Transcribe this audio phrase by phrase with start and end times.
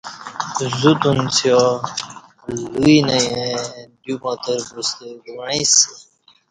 [0.79, 1.67] زوت انڅیبا
[2.81, 3.55] لوی نہ ییں
[4.01, 5.91] دیوماتربوستہ کو وعیں سہ